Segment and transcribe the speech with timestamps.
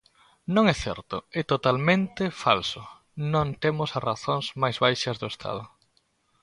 [0.55, 2.81] Non é certo, é totalmente falso,
[3.33, 5.63] non temos as razóns máis baixas do Estado.